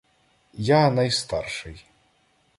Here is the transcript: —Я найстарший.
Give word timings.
—Я 0.71 0.89
найстарший. 0.91 1.85